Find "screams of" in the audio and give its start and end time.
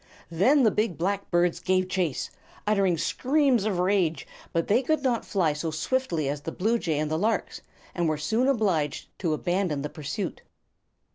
2.97-3.77